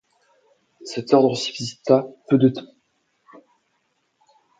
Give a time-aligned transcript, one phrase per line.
[0.83, 2.73] Cet ordre subsista peu de temps.